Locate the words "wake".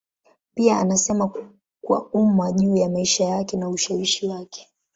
4.27-4.69